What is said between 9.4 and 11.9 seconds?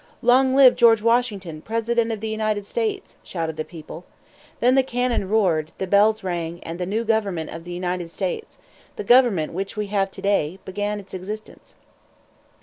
which we have to day began its existence.